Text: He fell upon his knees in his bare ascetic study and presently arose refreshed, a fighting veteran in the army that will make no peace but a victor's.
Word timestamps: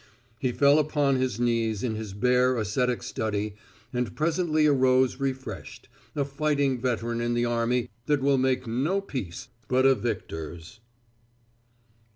He 0.39 0.51
fell 0.51 0.79
upon 0.79 1.17
his 1.17 1.39
knees 1.39 1.83
in 1.83 1.93
his 1.93 2.13
bare 2.13 2.57
ascetic 2.57 3.03
study 3.03 3.53
and 3.93 4.15
presently 4.15 4.65
arose 4.65 5.19
refreshed, 5.19 5.89
a 6.15 6.25
fighting 6.25 6.81
veteran 6.81 7.21
in 7.21 7.35
the 7.35 7.45
army 7.45 7.87
that 8.07 8.23
will 8.23 8.39
make 8.39 8.65
no 8.65 8.99
peace 8.99 9.49
but 9.67 9.85
a 9.85 9.93
victor's. 9.93 10.79